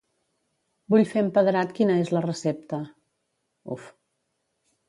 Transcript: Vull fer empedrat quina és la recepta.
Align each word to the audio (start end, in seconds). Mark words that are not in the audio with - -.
Vull 0.93 1.03
fer 1.09 1.23
empedrat 1.25 1.75
quina 1.81 1.99
és 2.05 2.11
la 2.17 2.23
recepta. 2.27 2.81